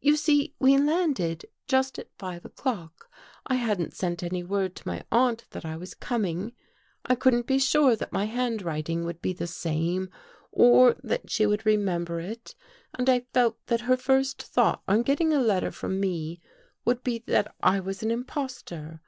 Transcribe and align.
You 0.00 0.14
see 0.16 0.54
we 0.60 0.78
landed 0.78 1.44
just 1.66 1.98
at 1.98 2.06
five 2.16 2.44
o'clock. 2.44 3.10
I 3.48 3.56
hadn't 3.56 3.96
sent 3.96 4.22
any 4.22 4.44
word 4.44 4.76
to 4.76 4.86
my 4.86 5.02
aunt 5.10 5.44
that 5.50 5.64
I 5.64 5.76
was 5.76 5.92
com 5.94 6.24
ing. 6.24 6.52
I 7.04 7.16
couldn't 7.16 7.48
be 7.48 7.58
sure 7.58 7.96
that 7.96 8.12
my 8.12 8.26
handwriting 8.26 9.04
would 9.04 9.20
be 9.20 9.32
the 9.32 9.48
same 9.48 10.08
or 10.52 10.94
that 11.02 11.30
she 11.30 11.46
would 11.46 11.66
remember 11.66 12.20
it 12.20 12.54
and 12.96 13.10
I 13.10 13.26
felt 13.34 13.58
that 13.66 13.80
her 13.80 13.96
first 13.96 14.40
thought 14.40 14.84
on 14.86 15.02
getting 15.02 15.32
a 15.32 15.40
letter 15.40 15.72
from 15.72 15.98
me 15.98 16.40
would 16.84 17.02
be 17.02 17.24
that 17.26 17.52
I 17.60 17.80
was 17.80 18.04
an 18.04 18.12
impostor. 18.12 19.00